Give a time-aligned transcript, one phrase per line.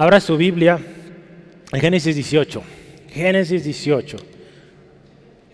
[0.00, 0.78] Abra su Biblia
[1.72, 2.62] en Génesis 18.
[3.10, 4.16] Génesis 18.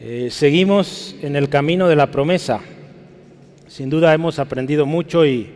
[0.01, 2.61] Eh, seguimos en el camino de la promesa.
[3.69, 5.49] Sin duda hemos aprendido mucho y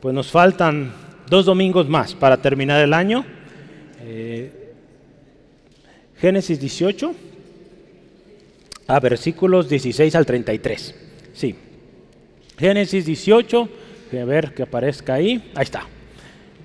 [0.00, 0.92] pues nos faltan
[1.28, 3.24] dos domingos más para terminar el año.
[4.04, 4.52] Eh,
[6.20, 7.12] Génesis 18,
[8.86, 10.94] a versículos 16 al 33.
[11.32, 11.56] Sí.
[12.56, 13.68] Génesis 18,
[14.12, 15.50] a ver que aparezca ahí.
[15.56, 15.88] Ahí está.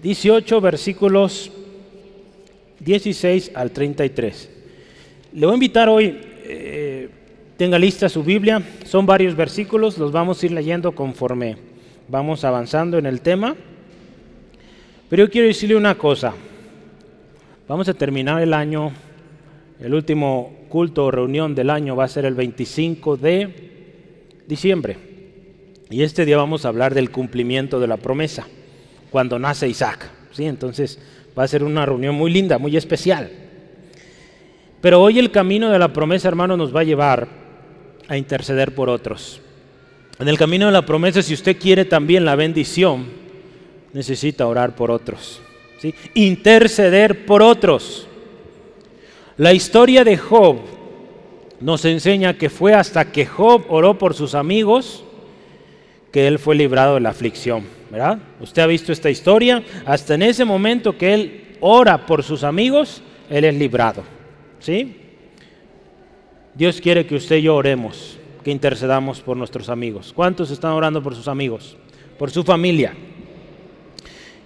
[0.01, 1.51] 18 versículos
[2.79, 4.49] 16 al 33.
[5.33, 7.09] Le voy a invitar hoy, eh,
[7.57, 11.57] tenga lista su Biblia, son varios versículos, los vamos a ir leyendo conforme
[12.07, 13.55] vamos avanzando en el tema.
[15.09, 16.33] Pero yo quiero decirle una cosa,
[17.67, 18.91] vamos a terminar el año,
[19.79, 23.49] el último culto o reunión del año va a ser el 25 de
[24.47, 24.97] diciembre.
[25.89, 28.47] Y este día vamos a hablar del cumplimiento de la promesa
[29.09, 30.09] cuando nace Isaac.
[30.31, 30.45] ¿sí?
[30.45, 30.99] Entonces
[31.37, 33.29] va a ser una reunión muy linda, muy especial.
[34.81, 37.27] Pero hoy el camino de la promesa, hermano, nos va a llevar
[38.07, 39.41] a interceder por otros.
[40.19, 43.05] En el camino de la promesa, si usted quiere también la bendición,
[43.93, 45.41] necesita orar por otros.
[45.79, 45.93] ¿sí?
[46.13, 48.07] Interceder por otros.
[49.37, 50.57] La historia de Job
[51.61, 55.03] nos enseña que fue hasta que Job oró por sus amigos
[56.11, 57.78] que él fue librado de la aflicción.
[57.89, 58.19] ¿Verdad?
[58.39, 59.63] Usted ha visto esta historia.
[59.85, 64.03] Hasta en ese momento que él ora por sus amigos, él es librado.
[64.59, 64.95] ¿Sí?
[66.53, 70.11] Dios quiere que usted y yo oremos, que intercedamos por nuestros amigos.
[70.13, 71.77] ¿Cuántos están orando por sus amigos?
[72.17, 72.93] Por su familia.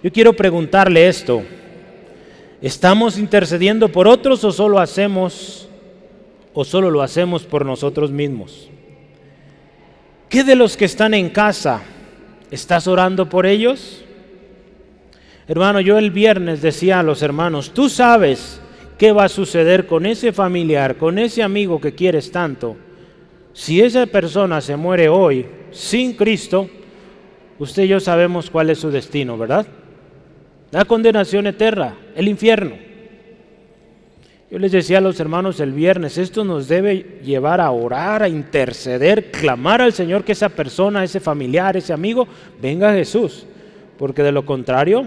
[0.02, 1.42] Yo quiero preguntarle esto.
[2.62, 5.68] ¿Estamos intercediendo por otros o solo hacemos
[6.52, 8.70] o solo lo hacemos por nosotros mismos?
[10.28, 11.82] ¿Qué de los que están en casa
[12.54, 14.04] ¿Estás orando por ellos?
[15.48, 18.60] Hermano, yo el viernes decía a los hermanos, tú sabes
[18.96, 22.76] qué va a suceder con ese familiar, con ese amigo que quieres tanto.
[23.52, 26.70] Si esa persona se muere hoy sin Cristo,
[27.58, 29.66] usted y yo sabemos cuál es su destino, ¿verdad?
[30.70, 32.76] La condenación eterna, el infierno.
[34.50, 38.28] Yo les decía a los hermanos el viernes, esto nos debe llevar a orar, a
[38.28, 42.28] interceder, clamar al Señor que esa persona, ese familiar, ese amigo,
[42.60, 43.46] venga a Jesús.
[43.98, 45.06] Porque de lo contrario,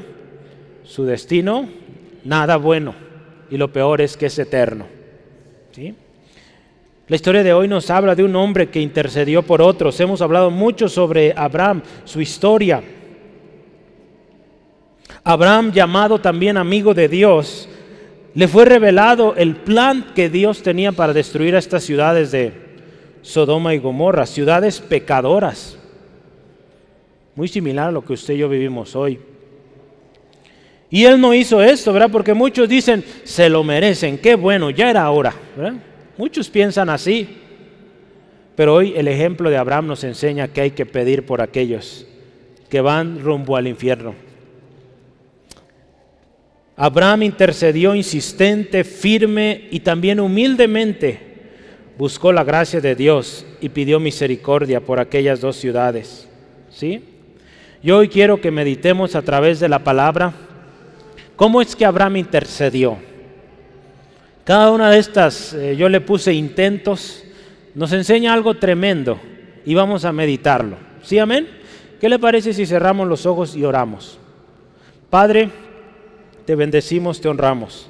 [0.83, 1.69] su destino,
[2.23, 2.95] nada bueno.
[3.49, 4.85] Y lo peor es que es eterno.
[5.71, 5.93] ¿Sí?
[7.07, 9.97] La historia de hoy nos habla de un hombre que intercedió por otros.
[10.01, 12.83] Hemos hablado mucho sobre Abraham, su historia.
[15.23, 17.69] Abraham, llamado también amigo de Dios,
[18.37, 22.53] le fue revelado el plan que Dios tenía para destruir a estas ciudades de
[23.23, 25.75] Sodoma y Gomorra, ciudades pecadoras.
[27.33, 29.19] Muy similar a lo que usted y yo vivimos hoy.
[30.91, 32.11] Y él no hizo esto, ¿verdad?
[32.11, 35.33] Porque muchos dicen, se lo merecen, qué bueno, ya era hora.
[36.15, 37.27] Muchos piensan así.
[38.55, 42.05] Pero hoy el ejemplo de Abraham nos enseña que hay que pedir por aquellos
[42.69, 44.26] que van rumbo al infierno.
[46.79, 51.19] Abraham intercedió insistente, firme y también humildemente.
[51.97, 56.29] Buscó la gracia de Dios y pidió misericordia por aquellas dos ciudades.
[56.69, 57.03] ¿Sí?
[57.81, 60.33] Yo hoy quiero que meditemos a través de la palabra
[61.35, 62.97] cómo es que Abraham intercedió.
[64.43, 67.23] Cada una de estas, eh, yo le puse intentos,
[67.73, 69.19] nos enseña algo tremendo
[69.65, 70.77] y vamos a meditarlo.
[71.01, 71.47] ¿Sí, amén?
[71.99, 74.19] ¿Qué le parece si cerramos los ojos y oramos?
[75.09, 75.49] Padre,
[76.47, 77.89] te bendecimos, te honramos.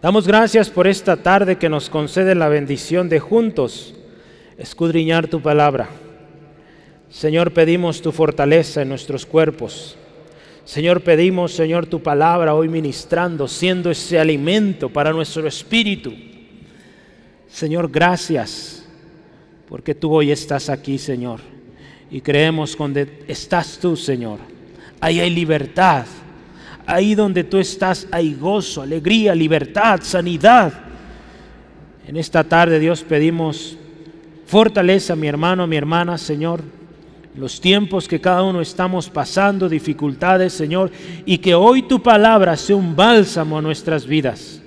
[0.00, 3.94] Damos gracias por esta tarde que nos concede la bendición de juntos
[4.56, 5.90] escudriñar tu palabra.
[7.10, 9.98] Señor, pedimos tu fortaleza en nuestros cuerpos.
[10.64, 16.14] Señor, pedimos, Señor, tu palabra hoy ministrando, siendo ese alimento para nuestro espíritu.
[17.46, 18.88] Señor, gracias,
[19.68, 21.40] porque tú hoy estás aquí, Señor.
[22.10, 24.38] Y creemos donde estás tú, Señor.
[24.98, 26.06] Ahí hay libertad,
[26.86, 30.72] Ahí donde tú estás hay gozo, alegría, libertad, sanidad.
[32.06, 33.76] En esta tarde, Dios, pedimos
[34.46, 36.62] fortaleza, mi hermano, mi hermana, Señor.
[37.34, 40.90] Los tiempos que cada uno estamos pasando, dificultades, Señor,
[41.24, 44.60] y que hoy tu palabra sea un bálsamo a nuestras vidas.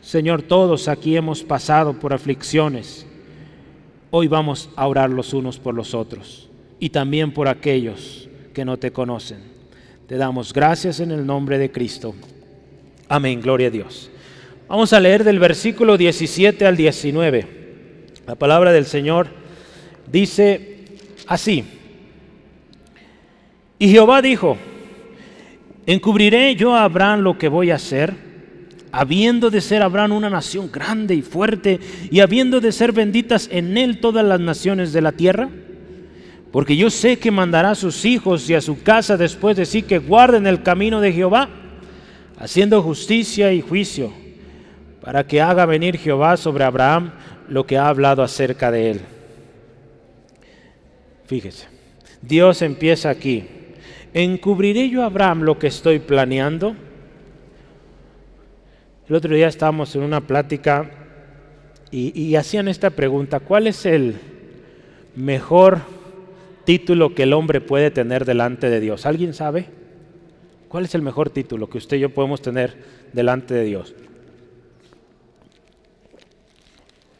[0.00, 3.06] Señor, todos aquí hemos pasado por aflicciones.
[4.10, 6.48] Hoy vamos a orar los unos por los otros
[6.80, 9.49] y también por aquellos que no te conocen.
[10.10, 12.16] Te damos gracias en el nombre de Cristo.
[13.08, 14.10] Amén, gloria a Dios.
[14.66, 17.46] Vamos a leer del versículo 17 al 19.
[18.26, 19.28] La palabra del Señor
[20.10, 20.86] dice
[21.28, 21.62] así.
[23.78, 24.56] Y Jehová dijo,
[25.86, 28.12] ¿Encubriré yo a Abraham lo que voy a hacer?
[28.90, 31.78] Habiendo de ser Abraham una nación grande y fuerte,
[32.10, 35.50] y habiendo de ser benditas en él todas las naciones de la tierra.
[36.52, 39.82] Porque yo sé que mandará a sus hijos y a su casa después de sí
[39.82, 41.48] que guarden el camino de Jehová,
[42.38, 44.12] haciendo justicia y juicio,
[45.00, 47.12] para que haga venir Jehová sobre Abraham
[47.48, 49.00] lo que ha hablado acerca de él.
[51.26, 51.68] Fíjese,
[52.20, 53.44] Dios empieza aquí.
[54.12, 56.74] ¿Encubriré yo a Abraham lo que estoy planeando?
[59.08, 60.90] El otro día estábamos en una plática
[61.92, 64.16] y, y hacían esta pregunta, ¿cuál es el
[65.14, 65.99] mejor
[66.70, 69.04] título que el hombre puede tener delante de Dios?
[69.04, 69.66] ¿Alguien sabe?
[70.68, 72.76] ¿Cuál es el mejor título que usted y yo podemos tener
[73.12, 73.92] delante de Dios?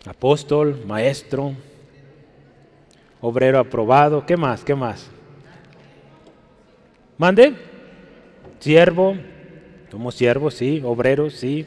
[0.06, 1.54] Apóstol, maestro,
[3.20, 4.62] obrero aprobado, ¿qué más?
[4.62, 5.10] ¿Qué más?
[7.18, 7.56] Mande,
[8.60, 9.16] siervo,
[9.90, 11.66] somos siervos, sí, obrero, sí,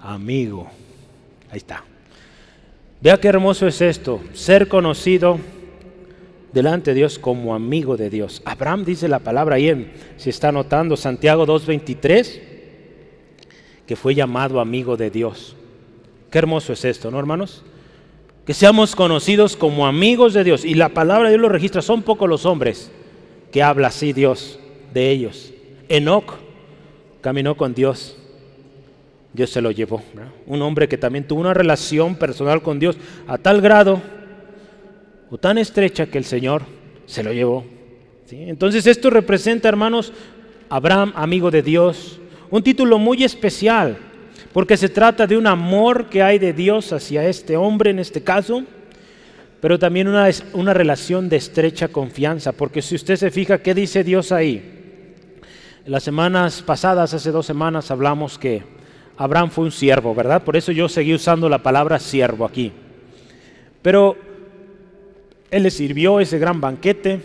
[0.00, 0.70] amigo,
[1.50, 1.84] ahí está.
[3.02, 5.38] Vea qué hermoso es esto, ser conocido
[6.52, 8.42] delante de Dios como amigo de Dios.
[8.44, 12.40] Abraham dice la palabra ahí en, si está anotando, Santiago 2.23,
[13.86, 15.56] que fue llamado amigo de Dios.
[16.30, 17.62] Qué hermoso es esto, ¿no, hermanos?
[18.46, 20.64] Que seamos conocidos como amigos de Dios.
[20.64, 22.90] Y la palabra de Dios lo registra, son pocos los hombres
[23.50, 24.58] que habla así Dios
[24.92, 25.52] de ellos.
[25.88, 26.34] Enoch
[27.20, 28.16] caminó con Dios.
[29.32, 30.02] Dios se lo llevó.
[30.46, 32.96] Un hombre que también tuvo una relación personal con Dios
[33.26, 34.02] a tal grado
[35.32, 36.60] o tan estrecha que el Señor
[37.06, 37.64] se lo llevó.
[38.30, 40.12] Entonces esto representa, hermanos,
[40.68, 42.20] Abraham, amigo de Dios,
[42.50, 43.96] un título muy especial
[44.52, 48.22] porque se trata de un amor que hay de Dios hacia este hombre en este
[48.22, 48.62] caso,
[49.62, 54.04] pero también una, una relación de estrecha confianza, porque si usted se fija, ¿qué dice
[54.04, 55.14] Dios ahí?
[55.86, 58.64] Las semanas pasadas, hace dos semanas, hablamos que
[59.16, 60.44] Abraham fue un siervo, ¿verdad?
[60.44, 62.70] Por eso yo seguí usando la palabra siervo aquí.
[63.80, 64.31] Pero
[65.52, 67.20] él le sirvió ese gran banquete.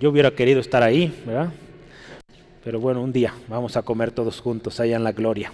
[0.00, 1.50] Yo hubiera querido estar ahí, ¿verdad?
[2.64, 5.52] Pero bueno, un día vamos a comer todos juntos allá en la gloria.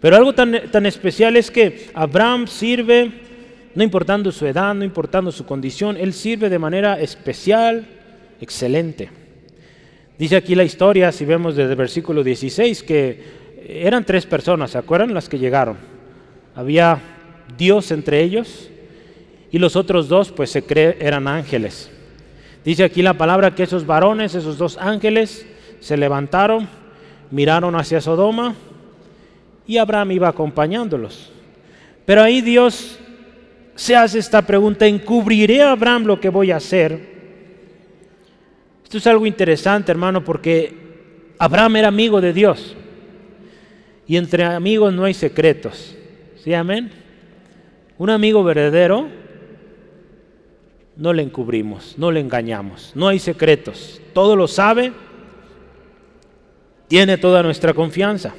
[0.00, 3.10] Pero algo tan, tan especial es que Abraham sirve,
[3.74, 7.86] no importando su edad, no importando su condición, él sirve de manera especial,
[8.40, 9.10] excelente.
[10.18, 13.20] Dice aquí la historia, si vemos desde versículo 16, que
[13.66, 15.12] eran tres personas, ¿se acuerdan?
[15.14, 15.78] Las que llegaron.
[16.54, 17.00] Había
[17.58, 18.70] Dios entre ellos
[19.50, 21.90] y los otros dos, pues se cree, eran ángeles.
[22.64, 25.46] Dice aquí la palabra que esos varones, esos dos ángeles,
[25.80, 26.68] se levantaron,
[27.30, 28.54] miraron hacia Sodoma
[29.66, 31.32] y Abraham iba acompañándolos.
[32.04, 32.98] Pero ahí Dios
[33.74, 37.10] se hace esta pregunta, ¿encubriré a Abraham lo que voy a hacer?
[38.84, 40.74] Esto es algo interesante, hermano, porque
[41.38, 42.76] Abraham era amigo de Dios.
[44.06, 45.96] Y entre amigos no hay secretos.
[46.42, 46.90] ¿Sí, amén?
[47.96, 49.19] Un amigo verdadero
[51.00, 54.02] no le encubrimos, no le engañamos, no hay secretos.
[54.12, 54.92] Todo lo sabe,
[56.88, 58.34] tiene toda nuestra confianza.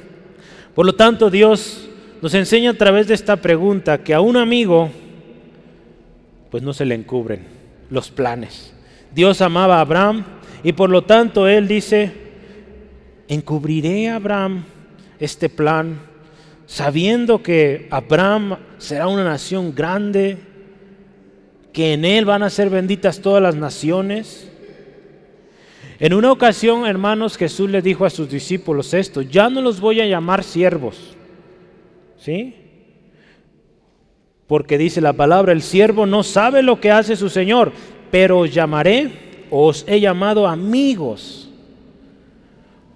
[0.72, 1.88] Por lo tanto, Dios
[2.22, 4.90] nos enseña a través de esta pregunta que a un amigo,
[6.52, 7.46] pues no se le encubren
[7.90, 8.72] los planes.
[9.12, 10.24] Dios amaba a Abraham
[10.62, 12.12] y por lo tanto Él dice,
[13.26, 14.62] encubriré a Abraham
[15.18, 15.98] este plan,
[16.66, 20.51] sabiendo que Abraham será una nación grande,
[21.72, 24.52] que en Él van a ser benditas todas las naciones
[26.02, 30.00] en una ocasión, hermanos, Jesús le dijo a sus discípulos esto, ya no los voy
[30.00, 31.16] a llamar siervos,
[32.18, 32.56] ¿sí?
[34.48, 37.70] Porque dice la palabra, el siervo no sabe lo que hace su Señor,
[38.10, 41.48] pero os llamaré, os he llamado amigos,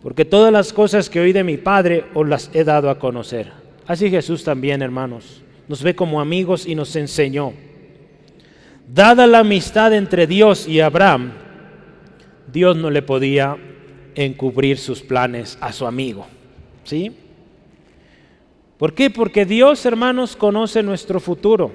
[0.03, 3.53] porque todas las cosas que oí de mi Padre os las he dado a conocer.
[3.87, 7.53] Así Jesús también, hermanos, nos ve como amigos y nos enseñó.
[8.89, 11.33] Dada la amistad entre Dios y Abraham,
[12.53, 13.57] Dios no le podía
[14.15, 16.27] encubrir sus planes a su amigo.
[16.85, 17.13] ¿Sí?
[18.79, 19.11] ¿Por qué?
[19.11, 21.73] Porque Dios, hermanos, conoce nuestro futuro.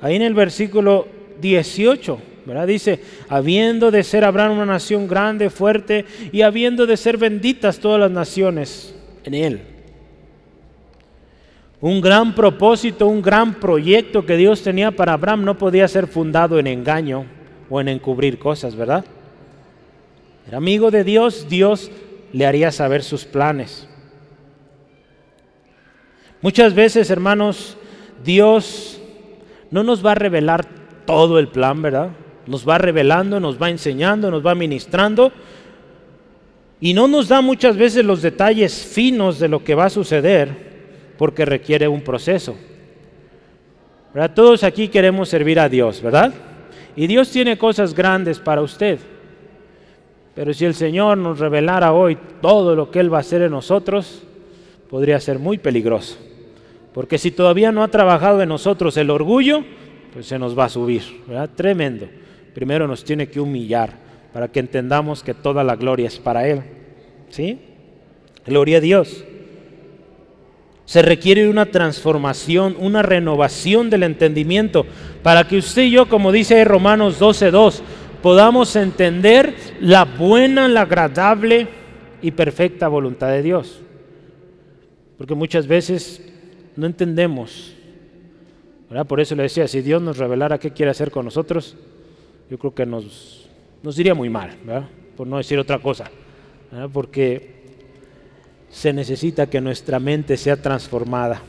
[0.00, 1.08] Ahí en el versículo
[1.40, 2.66] 18, ¿verdad?
[2.66, 7.98] Dice, habiendo de ser Abraham una nación grande, fuerte, y habiendo de ser benditas todas
[8.00, 8.94] las naciones
[9.24, 9.60] en él.
[11.80, 16.58] Un gran propósito, un gran proyecto que Dios tenía para Abraham no podía ser fundado
[16.58, 17.24] en engaño
[17.70, 19.04] o en encubrir cosas, ¿verdad?
[20.46, 21.90] Era amigo de Dios, Dios
[22.32, 23.88] le haría saber sus planes.
[26.42, 27.78] Muchas veces, hermanos,
[28.24, 29.00] Dios
[29.70, 30.66] no nos va a revelar
[31.06, 32.10] todo el plan, ¿verdad?
[32.46, 35.32] Nos va revelando, nos va enseñando, nos va ministrando,
[36.82, 40.69] Y no nos da muchas veces los detalles finos de lo que va a suceder
[41.20, 42.56] porque requiere un proceso.
[44.34, 46.32] Todos aquí queremos servir a Dios, ¿verdad?
[46.96, 48.98] Y Dios tiene cosas grandes para usted.
[50.34, 53.50] Pero si el Señor nos revelara hoy todo lo que Él va a hacer en
[53.50, 54.22] nosotros,
[54.88, 56.16] podría ser muy peligroso.
[56.94, 59.62] Porque si todavía no ha trabajado en nosotros el orgullo,
[60.14, 61.50] pues se nos va a subir, ¿verdad?
[61.54, 62.08] Tremendo.
[62.54, 63.92] Primero nos tiene que humillar
[64.32, 66.62] para que entendamos que toda la gloria es para Él.
[67.28, 67.58] ¿Sí?
[68.46, 69.26] Gloria a Dios.
[70.90, 74.84] Se requiere una transformación, una renovación del entendimiento
[75.22, 77.80] para que usted y yo, como dice Romanos 12.2,
[78.20, 81.68] podamos entender la buena, la agradable
[82.20, 83.80] y perfecta voluntad de Dios.
[85.16, 86.28] Porque muchas veces
[86.74, 87.72] no entendemos.
[89.06, 91.76] Por eso le decía, si Dios nos revelara qué quiere hacer con nosotros,
[92.50, 93.48] yo creo que nos,
[93.84, 94.56] nos iría muy mal,
[95.16, 96.10] por no decir otra cosa.
[96.92, 97.59] Porque
[98.70, 101.42] se necesita que nuestra mente sea transformada,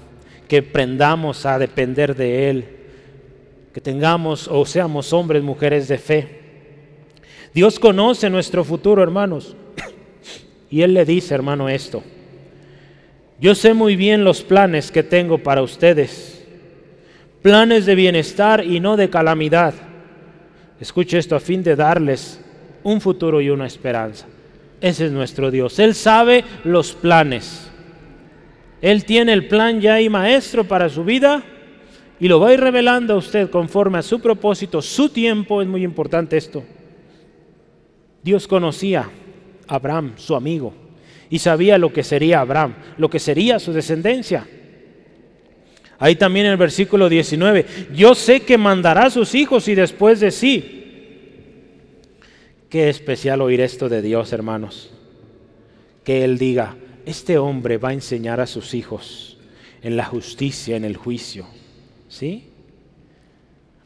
[0.48, 2.66] que aprendamos a depender de Él,
[3.74, 6.42] que tengamos o seamos hombres, mujeres de fe.
[7.54, 9.56] Dios conoce nuestro futuro, hermanos.
[10.70, 12.02] Y Él le dice, hermano, esto.
[13.40, 16.46] Yo sé muy bien los planes que tengo para ustedes.
[17.42, 19.74] Planes de bienestar y no de calamidad.
[20.80, 22.40] Escuche esto a fin de darles
[22.84, 24.28] un futuro y una esperanza.
[24.82, 25.78] Ese es nuestro Dios.
[25.78, 27.70] Él sabe los planes.
[28.82, 31.44] Él tiene el plan ya y maestro para su vida
[32.20, 35.62] y lo va a ir revelando a usted conforme a su propósito, su tiempo.
[35.62, 36.64] Es muy importante esto.
[38.24, 39.10] Dios conocía
[39.68, 40.74] a Abraham, su amigo,
[41.30, 44.48] y sabía lo que sería Abraham, lo que sería su descendencia.
[46.00, 50.20] Ahí también en el versículo 19, yo sé que mandará a sus hijos y después
[50.20, 50.81] de sí.
[52.72, 54.92] Qué especial oír esto de Dios, hermanos.
[56.06, 59.38] Que Él diga, este hombre va a enseñar a sus hijos
[59.82, 61.46] en la justicia, en el juicio.
[62.08, 62.48] ¿Sí?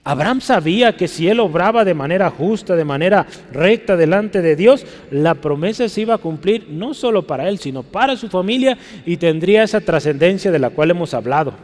[0.04, 4.86] Abraham sabía que si él obraba de manera justa, de manera recta delante de Dios,
[5.10, 9.18] la promesa se iba a cumplir no solo para él, sino para su familia y
[9.18, 11.56] tendría esa trascendencia de la cual hemos hablado,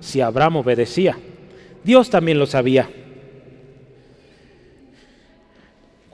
[0.00, 1.18] si Abraham obedecía.
[1.84, 2.88] Dios también lo sabía.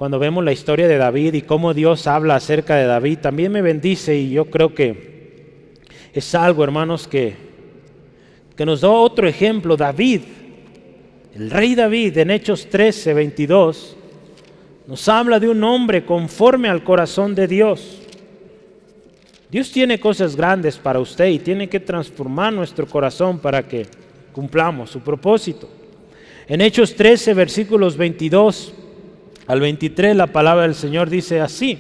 [0.01, 3.61] Cuando vemos la historia de David y cómo Dios habla acerca de David, también me
[3.61, 5.75] bendice y yo creo que
[6.15, 7.35] es algo, hermanos, que,
[8.57, 9.77] que nos da otro ejemplo.
[9.77, 10.23] David
[11.35, 13.97] el rey David en Hechos 13, 22
[14.87, 18.01] nos habla de un hombre conforme al corazón de Dios.
[19.51, 23.87] Dios tiene cosas grandes para usted y tiene que transformar nuestro corazón para que
[24.33, 25.69] cumplamos su propósito.
[26.49, 28.80] En Hechos 13, versículos 22
[29.51, 31.77] al 23, la palabra del Señor dice así,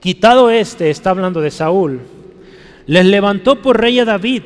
[0.00, 2.00] quitado este, está hablando de Saúl,
[2.86, 4.42] les levantó por rey a David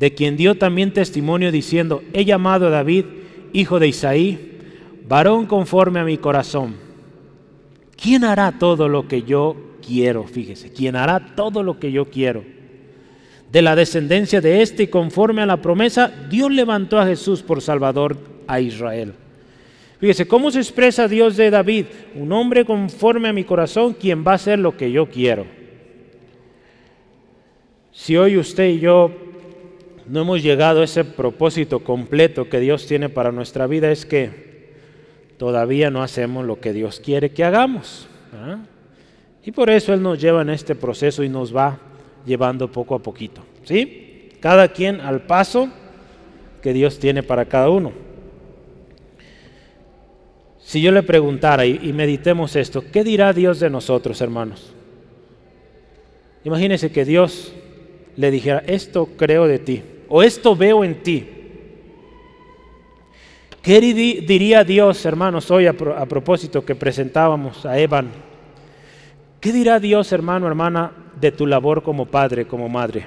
[0.00, 3.04] de quien dio también testimonio diciendo, he llamado a David,
[3.52, 4.58] hijo de Isaí,
[5.08, 6.74] varón conforme a mi corazón.
[7.96, 9.54] ¿Quién hará todo lo que yo
[9.86, 10.24] quiero?
[10.24, 12.42] Fíjese, ¿quién hará todo lo que yo quiero?
[13.52, 17.62] De la descendencia de este y conforme a la promesa, Dios levantó a Jesús por
[17.62, 19.14] Salvador a Israel.
[20.02, 21.86] Fíjese, ¿cómo se expresa Dios de David?
[22.16, 25.46] Un hombre conforme a mi corazón, quien va a hacer lo que yo quiero.
[27.92, 29.12] Si hoy usted y yo
[30.08, 34.72] no hemos llegado a ese propósito completo que Dios tiene para nuestra vida es que
[35.36, 38.08] todavía no hacemos lo que Dios quiere que hagamos.
[39.44, 41.78] Y por eso Él nos lleva en este proceso y nos va
[42.26, 43.44] llevando poco a poquito.
[43.62, 44.30] ¿Sí?
[44.40, 45.68] Cada quien al paso
[46.60, 48.10] que Dios tiene para cada uno.
[50.64, 54.72] Si yo le preguntara y, meditemos esto, ¿qué dirá Dios de nosotros, hermanos?
[56.44, 57.52] Imagínense que Dios
[58.16, 61.28] le dijera, esto creo de ti, o esto veo en ti.
[63.60, 68.10] ¿Qué diría Dios, hermanos, hoy a, propósito que presentábamos a Evan?
[69.40, 73.06] ¿Qué dirá Dios, hermano, hermana, de tu labor como padre, como madre?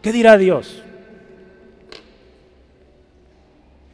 [0.00, 0.82] ¿Qué dirá Dios?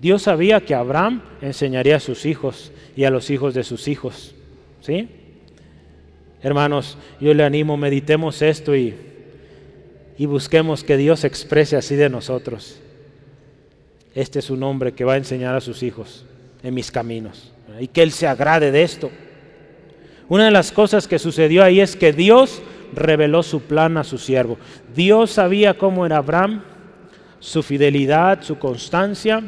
[0.00, 4.34] Dios sabía que Abraham enseñaría a sus hijos y a los hijos de sus hijos.
[4.80, 5.08] ¿Sí?
[6.42, 8.94] Hermanos, yo le animo, meditemos esto y
[10.20, 12.78] y busquemos que Dios exprese así de nosotros.
[14.14, 16.26] Este es un hombre que va a enseñar a sus hijos
[16.62, 19.10] en mis caminos y que Él se agrade de esto.
[20.28, 22.60] Una de las cosas que sucedió ahí es que Dios
[22.92, 24.58] reveló su plan a su siervo.
[24.94, 26.64] Dios sabía cómo era Abraham,
[27.38, 29.42] su fidelidad, su constancia.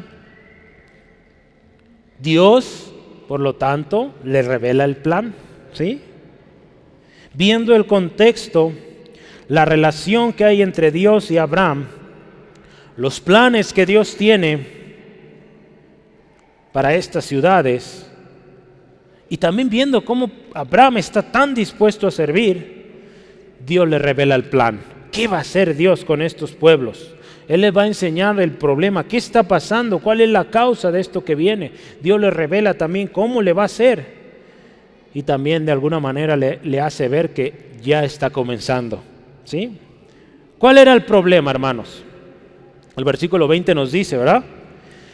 [2.19, 2.93] Dios,
[3.27, 5.33] por lo tanto, le revela el plan,
[5.73, 6.01] ¿sí?
[7.33, 8.71] Viendo el contexto,
[9.47, 11.85] la relación que hay entre Dios y Abraham,
[12.95, 14.65] los planes que Dios tiene
[16.71, 18.09] para estas ciudades,
[19.29, 22.83] y también viendo cómo Abraham está tan dispuesto a servir,
[23.65, 24.79] Dios le revela el plan.
[25.11, 27.15] ¿Qué va a hacer Dios con estos pueblos?
[27.47, 31.01] Él les va a enseñar el problema, qué está pasando, cuál es la causa de
[31.01, 31.71] esto que viene.
[32.01, 34.23] Dios le revela también cómo le va a hacer.
[35.13, 39.01] Y también de alguna manera le, le hace ver que ya está comenzando.
[39.43, 39.77] ¿sí?
[40.57, 42.03] ¿Cuál era el problema, hermanos?
[42.95, 44.43] El versículo 20 nos dice, ¿verdad?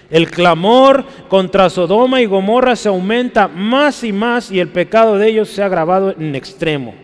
[0.10, 5.28] El clamor contra Sodoma y Gomorra se aumenta más y más y el pecado de
[5.28, 6.96] ellos se ha agravado en extremo.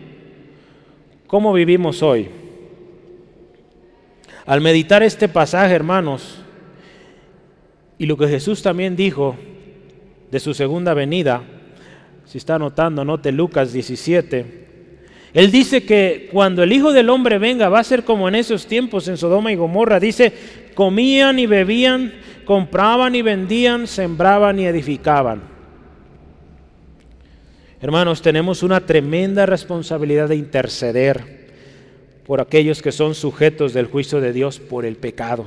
[1.26, 2.28] ¿Cómo vivimos hoy?
[4.46, 6.38] Al meditar este pasaje, hermanos,
[7.98, 9.36] y lo que Jesús también dijo
[10.30, 11.42] de su segunda venida,
[12.24, 14.66] si está anotando, note Lucas 17,
[15.34, 18.66] él dice que cuando el Hijo del Hombre venga va a ser como en esos
[18.66, 20.00] tiempos en Sodoma y Gomorra.
[20.00, 20.32] Dice,
[20.74, 22.14] comían y bebían,
[22.46, 25.42] compraban y vendían, sembraban y edificaban.
[27.82, 31.35] Hermanos, tenemos una tremenda responsabilidad de interceder
[32.26, 35.46] por aquellos que son sujetos del juicio de Dios por el pecado.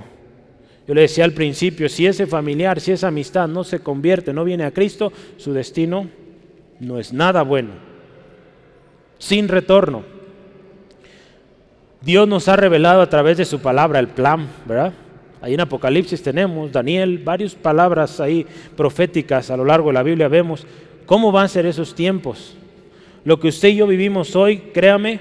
[0.87, 4.43] Yo le decía al principio, si ese familiar, si esa amistad no se convierte, no
[4.43, 6.09] viene a Cristo, su destino
[6.79, 7.71] no es nada bueno,
[9.19, 10.03] sin retorno.
[12.01, 14.93] Dios nos ha revelado a través de su palabra el plan, ¿verdad?
[15.41, 18.45] Ahí en Apocalipsis tenemos, Daniel, varias palabras ahí
[18.75, 20.65] proféticas a lo largo de la Biblia vemos
[21.05, 22.55] cómo van a ser esos tiempos.
[23.25, 25.19] Lo que usted y yo vivimos hoy, créame,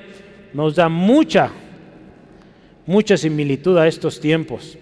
[0.53, 1.51] nos da mucha,
[2.87, 4.79] mucha similitud a estos tiempos.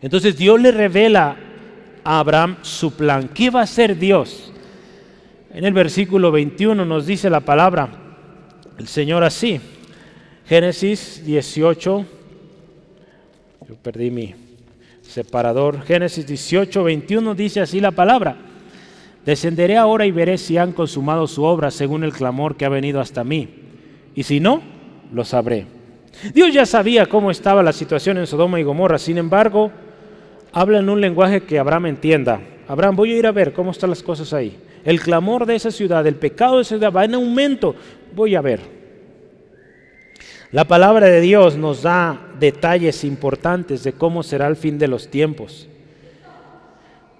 [0.00, 1.36] Entonces Dios le revela
[2.04, 3.28] a Abraham su plan.
[3.28, 4.52] ¿Qué va a hacer Dios?
[5.52, 7.88] En el versículo 21 nos dice la palabra,
[8.78, 9.60] el Señor así,
[10.46, 12.06] Génesis 18,
[13.68, 14.34] yo perdí mi
[15.02, 18.36] separador, Génesis 18, 21 dice así la palabra,
[19.24, 23.00] descenderé ahora y veré si han consumado su obra según el clamor que ha venido
[23.00, 23.67] hasta mí
[24.18, 24.60] y si no,
[25.12, 25.64] lo sabré.
[26.34, 29.70] Dios ya sabía cómo estaba la situación en Sodoma y Gomorra, sin embargo,
[30.50, 32.40] habla en un lenguaje que Abraham entienda.
[32.66, 34.58] Abraham, voy a ir a ver cómo están las cosas ahí.
[34.84, 37.76] El clamor de esa ciudad, el pecado de esa ciudad va en aumento.
[38.12, 38.58] Voy a ver.
[40.50, 45.12] La palabra de Dios nos da detalles importantes de cómo será el fin de los
[45.12, 45.68] tiempos.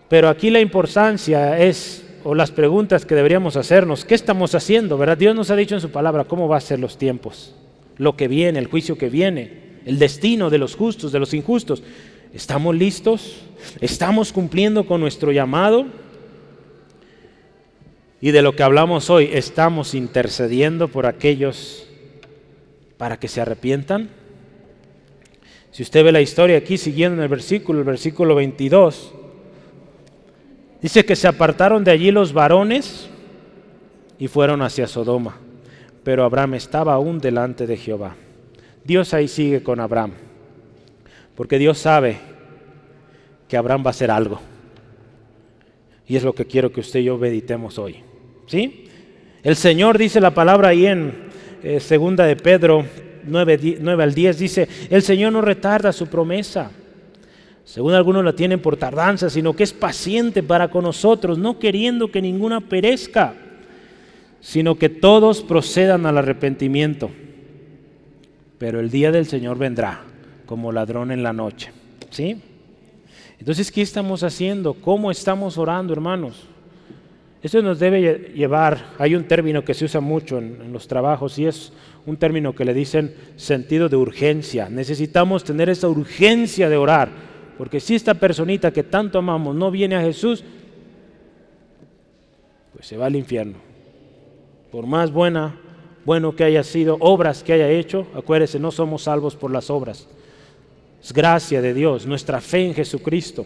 [0.09, 4.99] Pero aquí la importancia es o las preguntas que deberíamos hacernos, ¿qué estamos haciendo?
[4.99, 5.17] ¿Verdad?
[5.17, 7.55] Dios nos ha dicho en su palabra cómo va a ser los tiempos,
[7.97, 11.83] lo que viene, el juicio que viene, el destino de los justos, de los injustos.
[12.35, 13.47] ¿Estamos listos?
[13.81, 15.87] ¿Estamos cumpliendo con nuestro llamado?
[18.21, 21.89] Y de lo que hablamos hoy, ¿estamos intercediendo por aquellos
[22.99, 24.11] para que se arrepientan?
[25.71, 29.15] Si usted ve la historia aquí siguiendo en el versículo, el versículo 22,
[30.81, 33.09] Dice que se apartaron de allí los varones
[34.19, 35.37] y fueron hacia Sodoma.
[36.05, 38.15] Pero Abraham estaba aún delante de Jehová.
[38.85, 40.13] Dios ahí sigue con Abraham.
[41.35, 42.19] Porque Dios sabe
[43.49, 44.41] que Abraham va a hacer algo.
[46.07, 47.97] Y es lo que quiero que usted y yo meditemos hoy.
[48.47, 48.87] ¿Sí?
[49.43, 51.29] El Señor dice la palabra ahí en
[51.63, 52.85] eh, segunda de Pedro
[53.25, 56.71] 9, 9 al 10 dice, el Señor no retarda su promesa
[57.69, 62.11] según algunos la tienen por tardanza, sino que es paciente para con nosotros, no queriendo
[62.11, 63.35] que ninguna perezca,
[64.41, 67.11] sino que todos procedan al arrepentimiento.
[68.57, 70.01] Pero el día del Señor vendrá
[70.47, 71.71] como ladrón en la noche.
[72.09, 72.41] ¿Sí?
[73.39, 74.73] Entonces, ¿qué estamos haciendo?
[74.73, 76.47] ¿Cómo estamos orando, hermanos?
[77.43, 81.39] Eso nos debe llevar, hay un término que se usa mucho en, en, los trabajos
[81.39, 81.75] y es
[82.07, 84.71] un término que le dicen sentido de urgencia.
[84.71, 89.97] Necesitamos tener esa urgencia de orar porque si esta personita que tanto amamos no viene
[89.97, 90.45] a Jesús,
[92.73, 93.59] pues se va al infierno.
[94.71, 95.61] Por más buena,
[96.05, 100.07] bueno que haya sido, obras que haya hecho, acuérdese, no somos salvos por las obras.
[101.03, 103.45] Es gracia de Dios, nuestra fe en Jesucristo.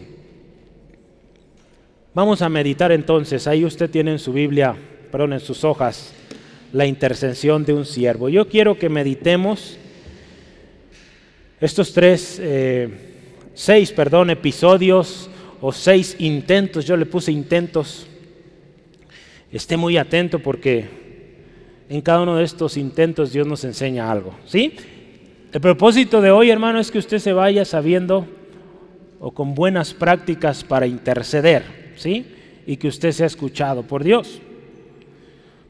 [2.13, 4.75] Vamos a meditar entonces, ahí usted tiene en su Biblia,
[5.11, 6.13] perdón, en sus hojas,
[6.71, 8.29] la intercesión de un siervo.
[8.29, 9.79] Yo quiero que meditemos
[11.59, 12.39] estos tres...
[12.39, 13.09] Eh,
[13.53, 15.29] seis, perdón, episodios
[15.61, 18.07] o seis intentos, yo le puse intentos.
[19.51, 20.87] Esté muy atento porque
[21.89, 24.73] en cada uno de estos intentos Dios nos enseña algo, ¿sí?
[25.51, 28.27] El propósito de hoy, hermano, es que usted se vaya sabiendo
[29.19, 32.25] o con buenas prácticas para interceder, ¿sí?
[32.65, 34.41] Y que usted sea escuchado por Dios.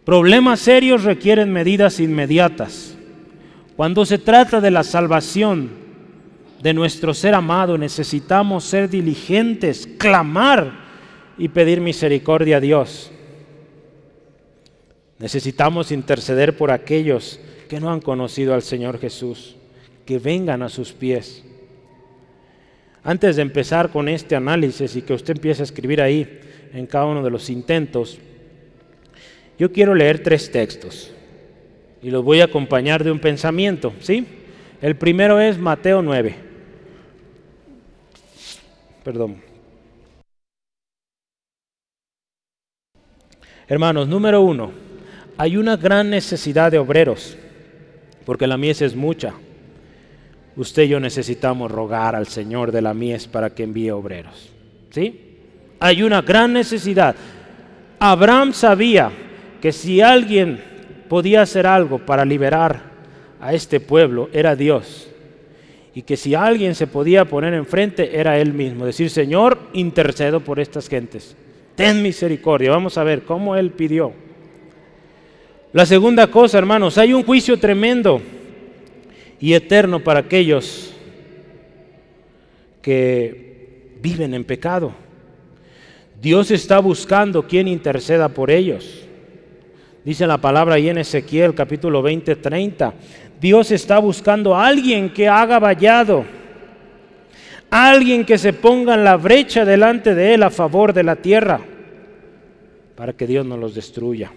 [0.05, 2.95] Problemas serios requieren medidas inmediatas.
[3.75, 5.82] Cuando se trata de la salvación
[6.63, 10.71] de nuestro ser amado, necesitamos ser diligentes, clamar
[11.37, 13.11] y pedir misericordia a Dios.
[15.19, 19.57] Necesitamos interceder por aquellos que no han conocido al Señor Jesús,
[20.05, 21.43] que vengan a sus pies.
[23.03, 26.39] Antes de empezar con este análisis y que usted empiece a escribir ahí
[26.71, 28.19] en cada uno de los intentos,
[29.59, 31.11] yo quiero leer tres textos
[32.01, 34.25] y los voy a acompañar de un pensamiento, ¿sí?
[34.81, 36.52] El primero es Mateo 9.
[39.03, 39.37] Perdón.
[43.67, 44.71] Hermanos, número uno,
[45.37, 47.37] hay una gran necesidad de obreros,
[48.25, 49.33] porque la mies es mucha.
[50.55, 54.49] Usted y yo necesitamos rogar al Señor de la mies para que envíe obreros.
[54.91, 55.37] ¿Sí?
[55.79, 57.15] Hay una gran necesidad.
[57.99, 59.11] Abraham sabía
[59.61, 60.61] que si alguien
[61.09, 62.81] podía hacer algo para liberar
[63.41, 65.09] a este pueblo, era Dios.
[65.95, 68.85] Y que si alguien se podía poner enfrente, era Él mismo.
[68.85, 71.35] Decir, Señor, intercedo por estas gentes.
[71.75, 72.71] Ten misericordia.
[72.71, 74.11] Vamos a ver cómo Él pidió.
[75.71, 78.21] La segunda cosa, hermanos, hay un juicio tremendo
[79.39, 80.93] y eterno para aquellos
[82.81, 84.93] que viven en pecado.
[86.21, 89.03] Dios está buscando quien interceda por ellos.
[90.05, 92.93] Dice la palabra ahí en Ezequiel capítulo 20, 30.
[93.43, 96.23] Dios está buscando a alguien que haga vallado,
[97.69, 101.59] alguien que se ponga en la brecha delante de él a favor de la tierra,
[102.95, 104.31] para que Dios no los destruya.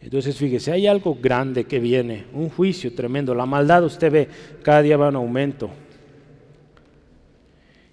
[0.00, 3.34] Entonces fíjese, hay algo grande que viene, un juicio tremendo.
[3.34, 4.28] La maldad usted ve,
[4.62, 5.70] cada día va en aumento.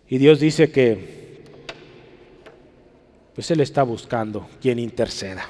[0.07, 1.41] Y Dios dice que,
[3.33, 5.49] pues Él está buscando quien interceda.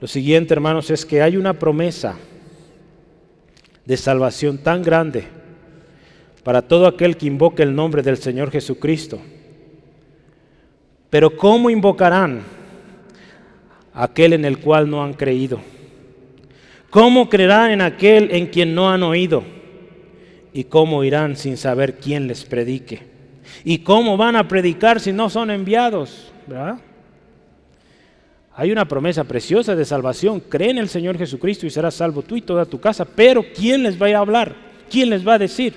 [0.00, 2.16] Lo siguiente, hermanos, es que hay una promesa
[3.84, 5.24] de salvación tan grande
[6.42, 9.20] para todo aquel que invoque el nombre del Señor Jesucristo.
[11.10, 12.42] Pero ¿cómo invocarán?
[13.92, 15.60] aquel en el cual no han creído?
[16.90, 19.44] ¿Cómo creerán en aquel en quien no han oído?
[20.52, 23.02] ¿Y cómo irán sin saber quién les predique?
[23.64, 26.32] ¿Y cómo van a predicar si no son enviados?
[28.60, 30.38] Hay una promesa preciosa de salvación.
[30.38, 33.06] Cree en el Señor Jesucristo y serás salvo tú y toda tu casa.
[33.06, 34.54] Pero ¿quién les va a hablar?
[34.90, 35.74] ¿Quién les va a decir?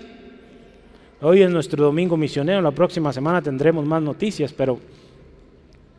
[1.22, 2.62] Hoy es nuestro domingo misionero.
[2.62, 4.52] La próxima semana tendremos más noticias.
[4.52, 4.82] Pero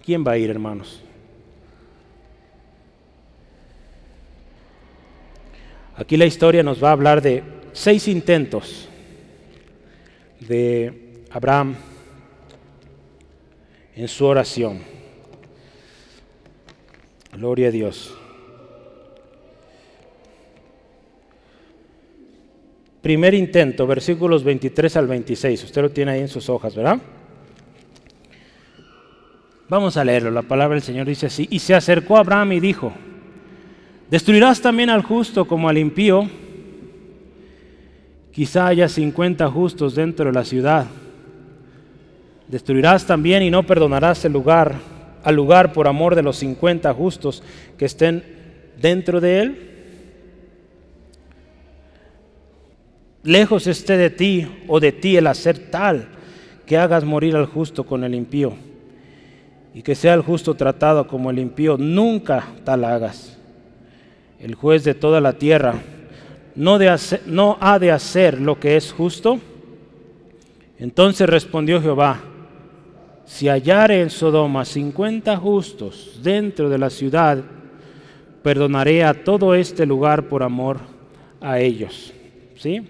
[0.04, 1.02] ¿quién va a ir, hermanos?
[5.96, 7.42] Aquí la historia nos va a hablar de
[7.72, 8.90] seis intentos
[10.38, 11.76] de Abraham
[13.96, 15.03] en su oración.
[17.36, 18.14] Gloria a Dios.
[23.02, 25.64] Primer intento, versículos 23 al 26.
[25.64, 26.98] Usted lo tiene ahí en sus hojas, ¿verdad?
[29.68, 30.30] Vamos a leerlo.
[30.30, 31.46] La palabra del Señor dice así.
[31.50, 32.92] Y se acercó a Abraham y dijo,
[34.10, 36.28] Destruirás también al justo como al impío.
[38.32, 40.86] Quizá haya 50 justos dentro de la ciudad.
[42.48, 44.76] Destruirás también y no perdonarás el lugar,
[45.24, 47.42] al lugar por amor de los 50 justos
[47.76, 48.22] que estén
[48.80, 49.70] dentro de él.
[53.22, 56.08] Lejos esté de ti o de ti el hacer tal
[56.66, 58.52] que hagas morir al justo con el impío
[59.74, 61.78] y que sea el justo tratado como el impío.
[61.78, 63.38] Nunca tal hagas
[64.38, 65.74] el juez de toda la tierra,
[66.54, 66.78] no,
[67.26, 69.40] no ha de hacer lo que es justo?
[70.78, 72.20] Entonces respondió Jehová,
[73.26, 77.42] si hallare en Sodoma cincuenta justos dentro de la ciudad,
[78.42, 80.80] perdonaré a todo este lugar por amor
[81.40, 82.12] a ellos.
[82.56, 82.82] ¿Sí?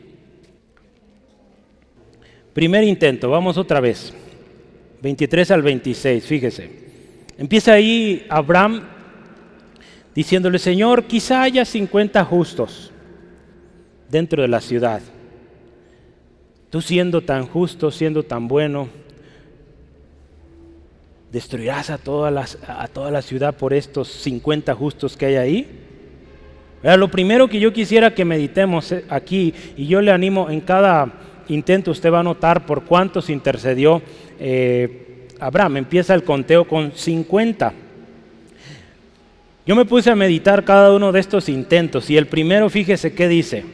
[2.52, 4.12] Primer intento, vamos otra vez.
[5.02, 6.70] 23 al 26, fíjese.
[7.36, 8.82] Empieza ahí Abraham
[10.14, 12.92] diciéndole, Señor, quizá haya 50 justos
[14.08, 15.02] dentro de la ciudad.
[16.70, 18.88] Tú siendo tan justo, siendo tan bueno,
[21.34, 25.80] ¿destruirás a toda, a toda la ciudad por estos 50 justos que hay ahí?
[26.96, 31.12] lo primero que yo quisiera que meditemos eh, aquí, y yo le animo en cada
[31.48, 34.00] intento, usted va a notar por cuántos intercedió
[34.38, 35.78] eh, Abraham.
[35.78, 37.72] Empieza el conteo con 50.
[39.66, 43.26] Yo me puse a meditar cada uno de estos intentos y el primero, fíjese qué
[43.26, 43.64] dice.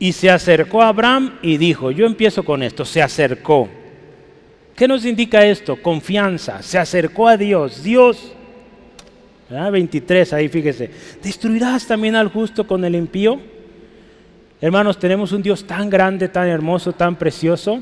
[0.00, 3.68] Y se acercó a Abraham y dijo, yo empiezo con esto, se acercó.
[4.76, 5.80] ¿Qué nos indica esto?
[5.80, 7.82] Confianza, se acercó a Dios.
[7.82, 8.34] Dios,
[9.48, 10.90] 23, ahí fíjese.
[11.22, 13.40] ¿Destruirás también al justo con el impío?
[14.60, 17.80] Hermanos, tenemos un Dios tan grande, tan hermoso, tan precioso,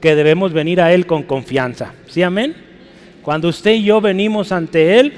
[0.00, 1.94] que debemos venir a Él con confianza.
[2.06, 2.54] ¿Sí, amén?
[3.22, 5.14] Cuando usted y yo venimos ante Él,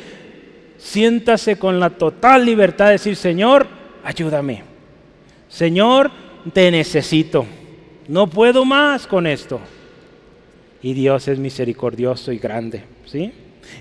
[0.76, 3.66] siéntase con la total libertad de decir, Señor,
[4.04, 4.62] ayúdame.
[5.48, 6.12] Señor,
[6.52, 7.44] te necesito.
[8.06, 9.60] No puedo más con esto.
[10.82, 12.84] Y Dios es misericordioso y grande.
[13.06, 13.32] ¿Sí?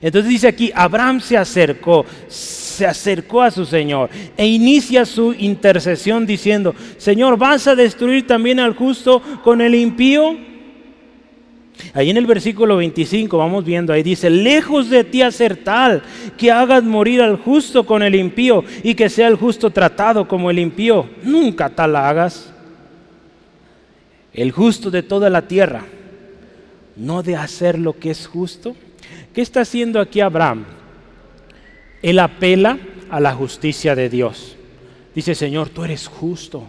[0.02, 6.26] Entonces dice aquí, Abraham se acercó, se acercó a su Señor e inicia su intercesión
[6.26, 10.38] diciendo, Señor, ¿vas a destruir también al justo con el impío?
[11.94, 16.04] Ahí en el versículo 25 vamos viendo, ahí dice, lejos de ti hacer tal,
[16.38, 20.50] que hagas morir al justo con el impío y que sea el justo tratado como
[20.50, 21.08] el impío.
[21.24, 22.52] Nunca tal hagas.
[24.34, 25.86] El justo de toda la tierra,
[26.98, 28.76] no de hacer lo que es justo.
[29.34, 30.66] ¿Qué está haciendo aquí Abraham?
[32.02, 32.80] Él apela
[33.10, 34.56] a la justicia de Dios.
[35.16, 36.64] Dice, Señor, tú eres justo.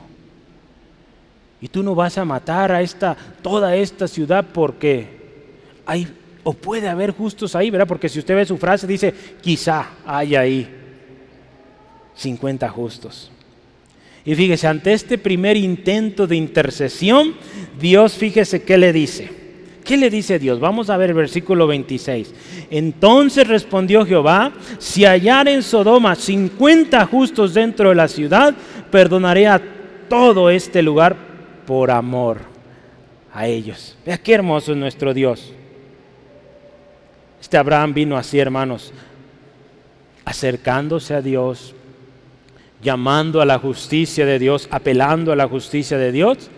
[1.60, 5.18] Y tú no vas a matar a esta, toda esta ciudad porque
[5.84, 6.06] hay,
[6.44, 7.88] o puede haber justos ahí, ¿verdad?
[7.88, 10.68] Porque si usted ve su frase, dice, quizá hay ahí
[12.14, 13.30] 50 justos.
[14.24, 17.34] Y fíjese, ante este primer intento de intercesión,
[17.80, 19.37] Dios, fíjese qué le dice.
[19.88, 20.60] ¿Qué le dice Dios?
[20.60, 22.34] Vamos a ver el versículo 26.
[22.70, 28.54] Entonces respondió Jehová, si hallar en Sodoma 50 justos dentro de la ciudad,
[28.90, 29.62] perdonaré a
[30.10, 31.16] todo este lugar
[31.66, 32.40] por amor
[33.32, 33.96] a ellos.
[34.04, 35.54] Vea qué hermoso es nuestro Dios.
[37.40, 38.92] Este Abraham vino así, hermanos,
[40.26, 41.74] acercándose a Dios,
[42.82, 46.50] llamando a la justicia de Dios, apelando a la justicia de Dios.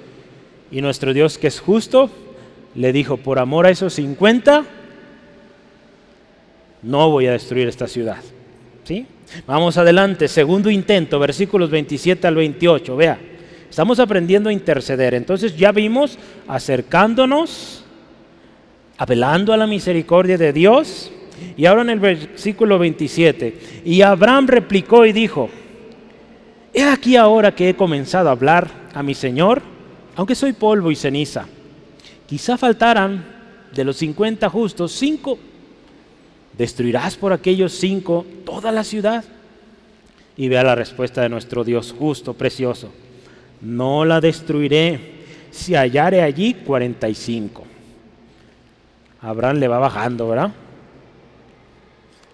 [0.73, 2.11] Y nuestro Dios que es justo,
[2.75, 4.65] le dijo, por amor a esos 50,
[6.83, 8.19] no voy a destruir esta ciudad.
[8.85, 9.07] ¿Sí?
[9.47, 13.19] Vamos adelante, segundo intento, versículos 27 al 28, vea.
[13.69, 15.15] Estamos aprendiendo a interceder.
[15.15, 17.85] Entonces ya vimos acercándonos,
[18.99, 21.13] apelando a la misericordia de Dios.
[21.57, 25.49] Y ahora en el versículo 27, y Abraham replicó y dijo,
[26.75, 29.63] he aquí ahora que he comenzado a hablar a mi Señor,
[30.17, 31.47] aunque soy polvo y ceniza.
[32.31, 33.23] Quizá faltaran
[33.75, 35.39] de los 50 justos cinco.
[36.57, 39.25] ¿Destruirás por aquellos cinco toda la ciudad?
[40.37, 42.91] Y vea la respuesta de nuestro Dios justo, precioso
[43.61, 47.65] no la destruiré si hallare allí 45.
[49.21, 50.53] Abraham le va bajando, ¿verdad?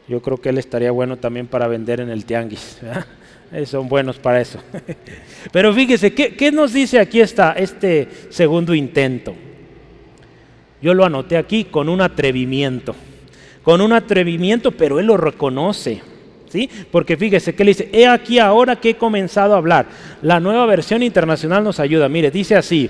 [0.08, 2.78] Yo creo que él estaría bueno también para vender en el tianguis.
[3.66, 4.60] Son buenos para eso.
[5.52, 9.34] Pero fíjese, ¿qué, nos dice aquí esta, este segundo intento?
[10.82, 12.94] Yo lo anoté aquí con un atrevimiento.
[13.62, 16.02] Con un atrevimiento, pero él lo reconoce.
[16.48, 16.70] ¿Sí?
[16.90, 19.86] Porque fíjese que le dice, he aquí ahora que he comenzado a hablar.
[20.22, 22.08] La nueva versión internacional nos ayuda.
[22.08, 22.88] Mire, dice así,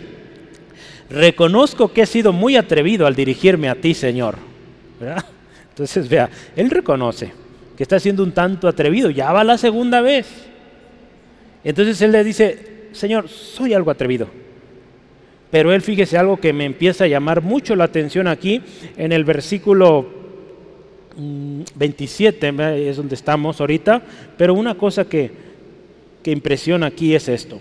[1.09, 4.37] reconozco que he sido muy atrevido al dirigirme a ti, Señor.
[5.71, 7.33] Entonces, vea, él reconoce
[7.77, 10.27] que está siendo un tanto atrevido, ya va la segunda vez.
[11.63, 14.29] Entonces él le dice, Señor, soy algo atrevido.
[15.57, 18.61] Pero él fíjese algo que me empieza a llamar mucho la atención aquí
[18.99, 20.07] en el versículo
[21.17, 24.03] 27 mm, es donde estamos ahorita,
[24.37, 25.31] pero una cosa que,
[26.23, 27.59] que impresiona aquí es esto.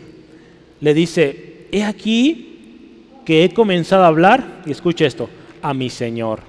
[0.82, 5.30] Le dice, he aquí que he comenzado a hablar, y escuche esto,
[5.62, 6.42] a mi Señor.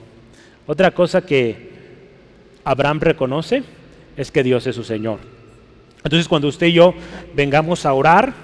[0.67, 1.71] Otra cosa que
[2.65, 3.63] Abraham reconoce
[4.17, 5.21] es que Dios es su Señor.
[6.03, 6.93] Entonces cuando usted y yo
[7.37, 8.35] vengamos a orar,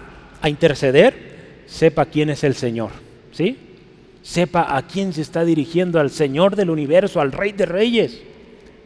[0.40, 1.31] a interceder,
[1.72, 2.90] sepa quién es el Señor.
[3.32, 3.56] ¿Sí?
[4.22, 8.22] Sepa a quién se está dirigiendo, al Señor del universo, al Rey de Reyes.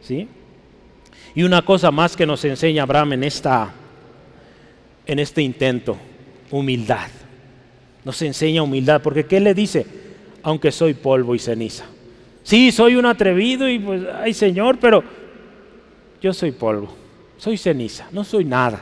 [0.01, 0.27] ¿Sí?
[1.35, 3.71] Y una cosa más que nos enseña Abraham en, esta,
[5.05, 5.97] en este intento,
[6.49, 7.09] humildad.
[8.05, 9.85] Nos enseña humildad, porque ¿qué le dice?
[10.41, 11.85] Aunque soy polvo y ceniza.
[12.41, 15.03] Sí, soy un atrevido y pues, ay Señor, pero
[16.21, 16.95] yo soy polvo,
[17.37, 18.81] soy ceniza, no soy nada.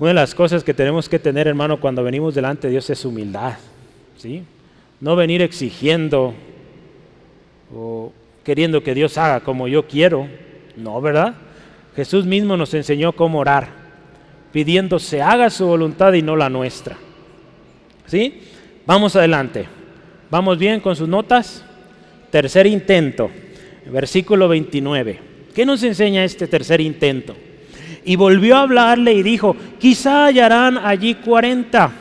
[0.00, 3.04] Una de las cosas que tenemos que tener, hermano, cuando venimos delante de Dios es
[3.04, 3.58] humildad.
[4.16, 4.42] ¿sí?
[4.98, 6.32] No venir exigiendo
[7.70, 8.10] o
[8.42, 10.26] queriendo que Dios haga como yo quiero.
[10.74, 11.34] No, ¿verdad?
[11.94, 13.68] Jesús mismo nos enseñó cómo orar,
[14.52, 16.96] pidiendo se haga su voluntad y no la nuestra.
[18.06, 18.40] ¿Sí?
[18.86, 19.66] Vamos adelante.
[20.30, 21.62] ¿Vamos bien con sus notas?
[22.30, 23.30] Tercer intento,
[23.92, 25.18] versículo 29.
[25.54, 27.36] ¿Qué nos enseña este tercer intento?
[28.04, 31.92] Y volvió a hablarle y dijo, quizá hallarán allí 40.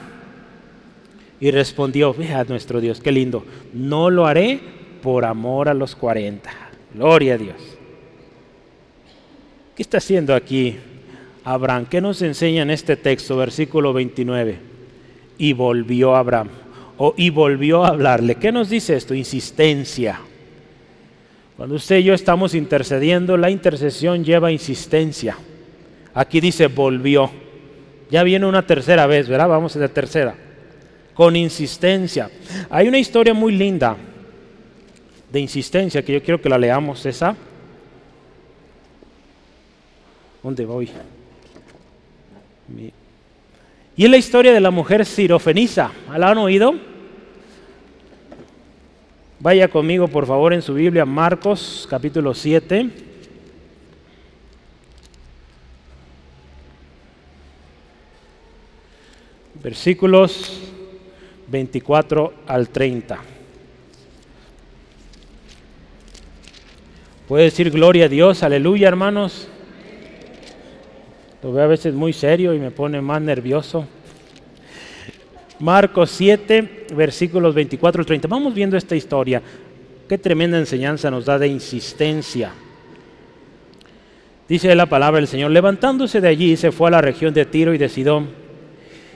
[1.41, 4.59] Y respondió, vea nuestro Dios, qué lindo, no lo haré
[5.01, 6.49] por amor a los 40.
[6.93, 7.55] Gloria a Dios.
[9.75, 10.75] ¿Qué está haciendo aquí
[11.45, 11.85] Abraham?
[11.89, 14.57] ¿Qué nos enseña en este texto, versículo 29?
[15.37, 16.49] Y volvió Abraham,
[16.97, 18.35] o y volvió a hablarle.
[18.35, 19.13] ¿Qué nos dice esto?
[19.13, 20.19] Insistencia.
[21.55, 25.37] Cuando usted y yo estamos intercediendo, la intercesión lleva insistencia.
[26.19, 27.31] Aquí dice volvió.
[28.11, 29.47] Ya viene una tercera vez, ¿verdad?
[29.47, 30.35] Vamos a la tercera.
[31.13, 32.29] Con insistencia.
[32.69, 33.95] Hay una historia muy linda
[35.31, 37.37] de insistencia que yo quiero que la leamos, esa.
[40.43, 40.89] ¿Dónde voy?
[43.95, 45.89] Y es la historia de la mujer sirofenisa.
[46.17, 46.73] ¿La han oído?
[49.39, 53.08] Vaya conmigo, por favor, en su Biblia, Marcos capítulo 7.
[59.61, 60.61] Versículos
[61.47, 63.19] 24 al 30.
[67.27, 69.47] Puede decir gloria a Dios, aleluya hermanos.
[71.43, 73.85] Lo veo a veces muy serio y me pone más nervioso.
[75.59, 78.27] Marcos 7, versículos 24 al 30.
[78.27, 79.41] Vamos viendo esta historia.
[80.07, 82.51] Qué tremenda enseñanza nos da de insistencia.
[84.47, 87.73] Dice la palabra del Señor, levantándose de allí se fue a la región de Tiro
[87.73, 88.48] y de Sidón.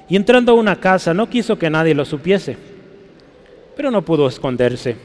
[0.10, 2.58] Y entrando a una casa no quiso que nadie lo supiese,
[3.76, 4.96] pero no pudo esconderse,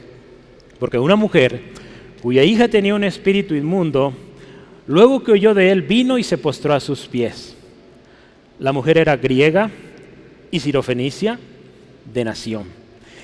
[0.79, 1.61] porque una mujer
[2.21, 4.13] cuya hija tenía un espíritu inmundo,
[4.87, 7.55] luego que oyó de él, vino y se postró a sus pies.
[8.59, 9.71] La mujer era griega
[10.51, 11.39] y sirofenicia
[12.13, 12.65] de nación,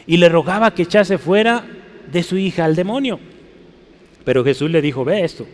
[0.08, 1.66] y le rogaba que echase fuera
[2.12, 3.20] de su hija al demonio.
[4.24, 5.46] Pero Jesús le dijo, ve esto,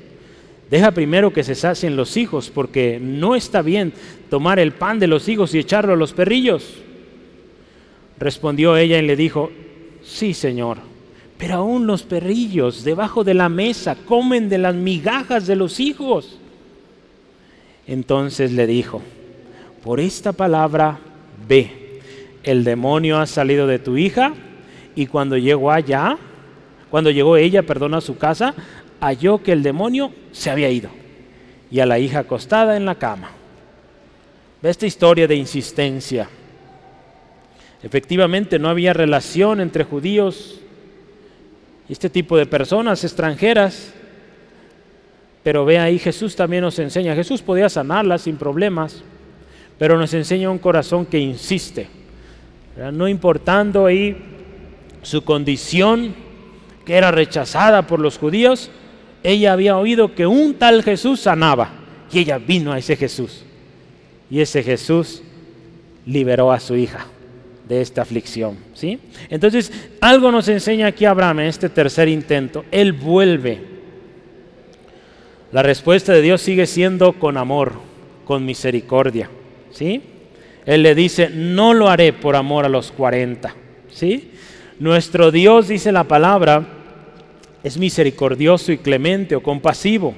[0.72, 3.94] deja primero que se sacien los hijos, porque no está bien
[4.32, 6.78] tomar el pan de los hijos y echarlo a los perrillos.
[8.18, 9.52] Respondió ella y le dijo,
[10.02, 10.90] sí, Señor
[11.42, 16.38] pero aún los perrillos debajo de la mesa comen de las migajas de los hijos.
[17.88, 19.02] Entonces le dijo,
[19.84, 21.00] por esta palabra
[21.48, 22.00] ve,
[22.44, 24.36] el demonio ha salido de tu hija
[24.94, 26.16] y cuando llegó allá,
[26.92, 28.54] cuando llegó ella, perdón, a su casa,
[29.02, 30.90] halló que el demonio se había ido
[31.70, 33.32] y a la hija acostada en la cama.
[34.62, 36.30] Ve esta historia de insistencia.
[37.84, 40.62] Efectivamente no había relación entre judíos
[41.90, 43.94] este tipo de personas extranjeras.
[45.44, 47.16] Pero ve ahí, Jesús también nos enseña.
[47.16, 49.04] Jesús podía sanarlas sin problemas,
[49.78, 51.90] pero nos enseña un corazón que insiste.
[52.94, 54.16] No importando ahí
[55.02, 56.14] su condición,
[56.86, 58.72] que era rechazada por los judíos,
[59.24, 61.72] ella había oído que un tal Jesús sanaba.
[62.12, 63.44] Y ella vino a ese Jesús.
[64.30, 65.24] Y ese Jesús
[66.06, 67.06] liberó a su hija
[67.68, 68.58] de esta aflicción.
[68.74, 69.00] ¿sí?
[69.30, 72.66] Entonces, algo nos enseña aquí Abraham en este tercer intento.
[72.72, 73.62] Él vuelve.
[75.52, 77.74] La respuesta de Dios sigue siendo con amor,
[78.26, 79.30] con misericordia.
[79.72, 80.02] ¿sí?
[80.66, 83.56] Él le dice, no lo haré por amor a los 40.
[83.90, 84.32] ¿sí?
[84.80, 86.81] Nuestro Dios, dice la palabra,
[87.64, 90.14] es misericordioso y clemente o compasivo,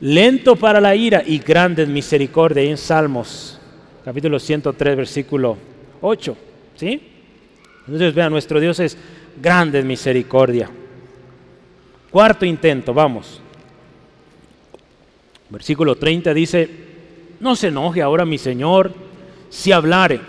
[0.00, 2.62] lento para la ira y grande en misericordia.
[2.62, 3.60] en Salmos,
[4.04, 5.56] capítulo 103, versículo
[6.00, 6.36] 8.
[6.76, 7.00] ¿Sí?
[7.86, 8.96] Entonces vean, nuestro Dios es
[9.40, 10.70] grande en misericordia.
[12.10, 13.40] Cuarto intento, vamos.
[15.50, 16.70] Versículo 30 dice,
[17.40, 18.92] no se enoje ahora mi Señor
[19.50, 20.20] si hablare.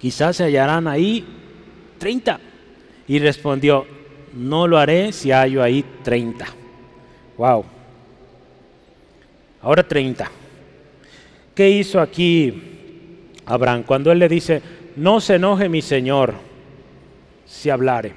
[0.00, 1.24] Quizás se hallarán ahí
[1.98, 2.40] 30.
[3.06, 3.86] Y respondió,
[4.36, 6.46] no lo haré si hallo ahí 30.
[7.38, 7.64] Wow.
[9.62, 10.30] Ahora 30.
[11.54, 12.74] ¿Qué hizo aquí
[13.46, 14.62] Abraham cuando él le dice,
[14.96, 16.34] no se enoje mi Señor
[17.46, 18.12] si hablare.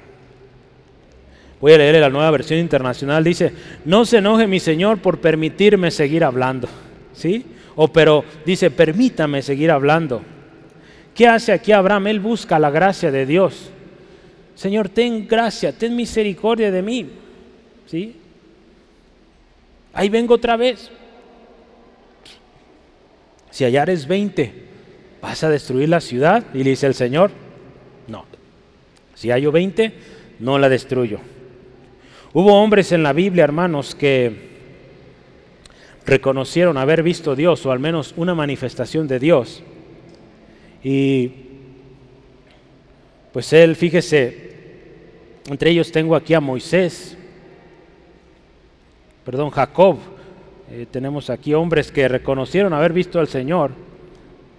[1.60, 3.24] Voy a leer la nueva versión internacional.
[3.24, 3.52] Dice,
[3.84, 6.68] no se enoje mi Señor por permitirme seguir hablando.
[7.12, 7.44] ¿Sí?
[7.74, 10.22] O pero dice, permítame seguir hablando.
[11.14, 12.06] ¿Qué hace aquí Abraham?
[12.08, 13.70] Él busca la gracia de Dios.
[14.58, 17.06] Señor, ten gracia, ten misericordia de mí.
[17.86, 18.16] ¿Sí?
[19.92, 20.90] Ahí vengo otra vez.
[23.52, 24.52] Si hallares 20,
[25.22, 26.44] ¿vas a destruir la ciudad?
[26.54, 27.30] Y le dice el Señor,
[28.08, 28.24] no.
[29.14, 29.92] Si hay 20,
[30.40, 31.20] no la destruyo.
[32.32, 34.48] Hubo hombres en la Biblia, hermanos, que
[36.04, 39.62] reconocieron haber visto Dios, o al menos una manifestación de Dios.
[40.82, 41.47] Y
[43.32, 44.48] pues él, fíjese,
[45.48, 47.16] entre ellos tengo aquí a Moisés,
[49.24, 49.98] perdón, Jacob.
[50.70, 53.70] Eh, tenemos aquí hombres que reconocieron haber visto al Señor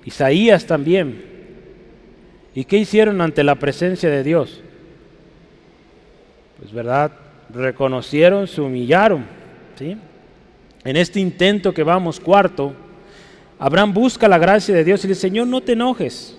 [0.06, 1.24] Isaías también.
[2.56, 4.62] ¿Y qué hicieron ante la presencia de Dios?
[6.58, 7.12] Pues verdad,
[7.54, 9.26] reconocieron, se humillaron.
[9.78, 9.96] ¿sí?
[10.84, 12.74] En este intento que vamos cuarto,
[13.60, 16.39] Abraham busca la gracia de Dios y dice, Señor, no te enojes.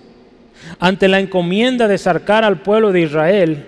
[0.79, 3.65] Ante la encomienda de sacar al pueblo de Israel,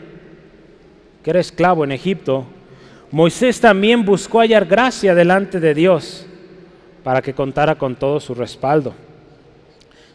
[1.22, 2.46] que era esclavo en Egipto,
[3.10, 6.26] Moisés también buscó hallar gracia delante de Dios
[7.04, 8.94] para que contara con todo su respaldo.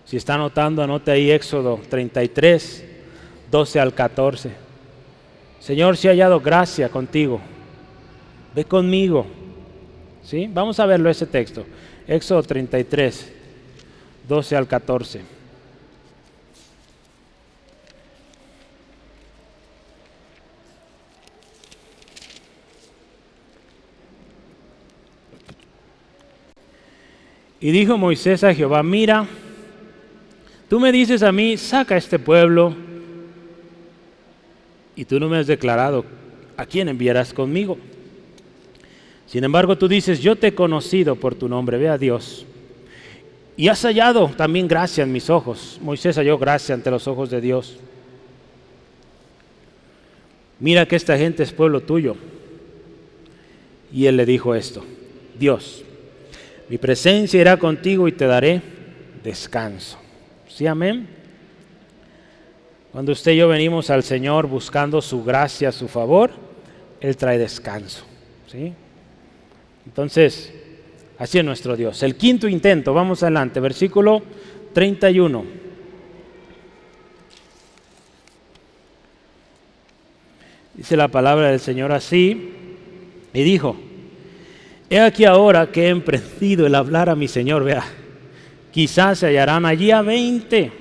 [0.05, 2.85] Si está anotando, anote ahí Éxodo 33,
[3.51, 4.51] 12 al 14.
[5.59, 7.41] Señor, si he hallado gracia contigo,
[8.55, 9.25] ve conmigo.
[10.23, 10.49] ¿Sí?
[10.51, 11.65] Vamos a verlo ese texto.
[12.07, 13.33] Éxodo 33,
[14.27, 15.36] 12 al 14.
[27.59, 29.25] Y dijo Moisés a Jehová, mira,
[30.69, 32.75] tú me dices a mí, saca este pueblo,
[34.95, 36.05] y tú no me has declarado
[36.55, 37.77] a quién enviarás conmigo.
[39.27, 42.45] Sin embargo, tú dices, yo te he conocido por tu nombre, ve a Dios.
[43.55, 45.79] Y has hallado también gracia en mis ojos.
[45.81, 47.77] Moisés halló gracia ante los ojos de Dios.
[50.59, 52.15] Mira que esta gente es pueblo tuyo.
[53.91, 54.83] Y él le dijo esto,
[55.37, 55.83] Dios,
[56.69, 58.61] mi presencia irá contigo y te daré
[59.23, 59.97] descanso.
[60.47, 61.07] ¿Sí, amén?
[62.91, 66.31] Cuando usted y yo venimos al Señor buscando su gracia, su favor,
[66.99, 68.03] Él trae descanso.
[68.51, 68.73] ¿sí?
[69.85, 70.51] Entonces,
[71.17, 72.01] así es nuestro Dios.
[72.03, 74.23] El quinto intento, vamos adelante, versículo
[74.73, 75.45] 31.
[80.73, 82.53] Dice la palabra del Señor así,
[83.33, 83.77] y dijo,
[84.89, 87.83] He aquí ahora que he emprendido el hablar a mi Señor, vea,
[88.71, 90.71] quizás se hallarán allí a 20.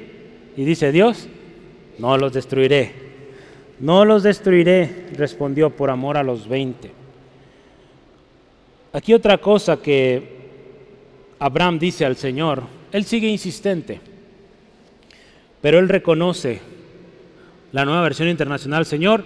[0.56, 1.28] Y dice Dios,
[1.98, 2.92] no los destruiré,
[3.80, 6.90] no los destruiré, respondió por amor a los 20.
[8.92, 10.36] Aquí otra cosa que
[11.38, 14.00] Abraham dice al Señor, él sigue insistente,
[15.60, 16.60] pero él reconoce
[17.72, 19.24] la nueva versión internacional, Señor,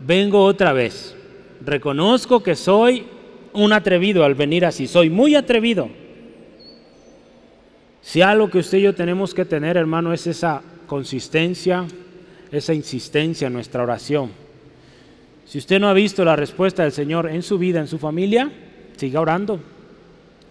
[0.00, 1.16] vengo otra vez,
[1.64, 3.06] reconozco que soy
[3.52, 5.88] un atrevido al venir así, soy muy atrevido.
[8.02, 11.86] Si algo que usted y yo tenemos que tener, hermano, es esa consistencia,
[12.50, 14.30] esa insistencia en nuestra oración.
[15.46, 18.50] Si usted no ha visto la respuesta del Señor en su vida, en su familia,
[18.96, 19.60] siga orando,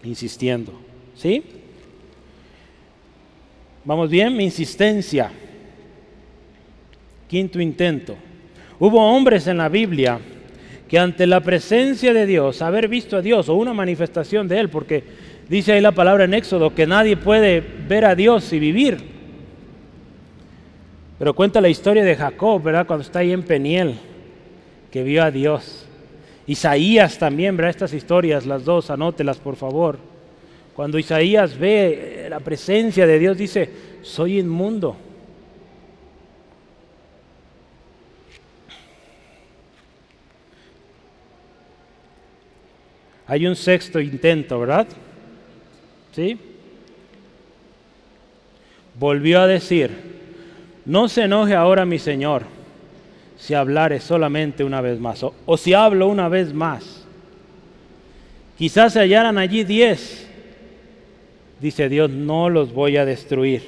[0.04, 0.74] insistiendo.
[1.16, 1.44] ¿Sí?
[3.86, 4.36] ¿Vamos bien?
[4.36, 5.32] Mi insistencia.
[7.28, 8.16] Quinto intento.
[8.80, 10.20] Hubo hombres en la Biblia
[10.90, 14.70] que ante la presencia de Dios, haber visto a Dios o una manifestación de Él,
[14.70, 15.04] porque
[15.48, 18.98] dice ahí la palabra en Éxodo que nadie puede ver a Dios y vivir.
[21.20, 22.88] Pero cuenta la historia de Jacob, ¿verdad?
[22.88, 24.00] Cuando está ahí en Peniel,
[24.90, 25.86] que vio a Dios.
[26.48, 27.70] Isaías también, ¿verdad?
[27.70, 30.00] Estas historias, las dos, anótelas por favor.
[30.76, 33.70] Cuando Isaías ve la presencia de Dios, dice,
[34.02, 34.96] soy inmundo
[43.30, 44.88] Hay un sexto intento, ¿verdad?
[46.14, 46.36] ¿Sí?
[49.00, 49.92] Volvió a decir,
[50.84, 52.44] no se enoje ahora mi Señor
[53.38, 57.06] si hablare solamente una vez más, o, o si hablo una vez más.
[58.58, 60.28] Quizás se hallaran allí diez.
[61.62, 63.62] Dice Dios, no los voy a destruir.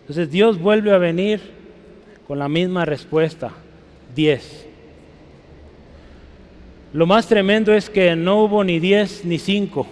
[0.00, 1.40] Entonces Dios vuelve a venir
[2.26, 3.52] con la misma respuesta,
[4.16, 4.67] diez.
[6.92, 9.86] Lo más tremendo es que no hubo ni diez ni cinco.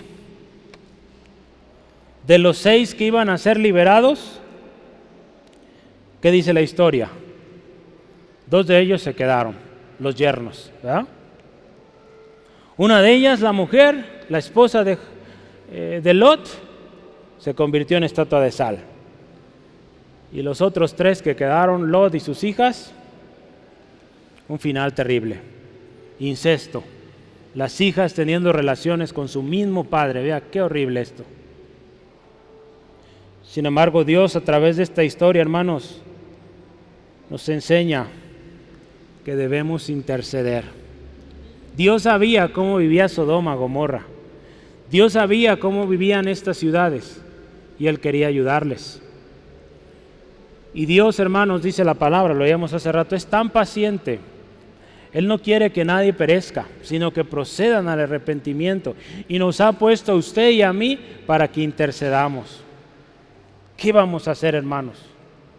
[2.27, 4.41] De los seis que iban a ser liberados,
[6.23, 7.11] ¿qué dice la historia?
[8.47, 9.57] Dos de ellos se quedaron,
[9.99, 10.73] los yernos.
[12.79, 14.99] Una de ellas, la mujer, la esposa de,
[15.71, 16.49] eh, de Lot,
[17.39, 18.79] se convirtió en estatua de sal.
[20.33, 22.93] Y los otros tres que quedaron, Lot y sus hijas,
[24.49, 25.56] un final terrible
[26.19, 26.83] incesto,
[27.55, 30.23] las hijas teniendo relaciones con su mismo padre.
[30.23, 31.25] Vea, qué horrible esto.
[33.45, 36.03] Sin embargo, Dios a través de esta historia, hermanos,
[37.31, 38.07] nos enseña
[39.25, 40.65] que debemos interceder.
[41.77, 44.07] Dios sabía cómo vivía Sodoma, Gomorra.
[44.91, 47.23] Dios sabía cómo vivían estas ciudades
[47.79, 49.03] y Él quería ayudarles.
[50.75, 54.21] Y Dios, hermanos, dice la palabra, lo oíamos hace rato, es tan paciente
[55.17, 58.95] él no quiere que nadie perezca, sino que procedan al arrepentimiento.
[59.29, 62.63] Y nos ha puesto a usted y a mí para que intercedamos.
[63.79, 65.16] ¿Qué vamos a hacer, hermanos?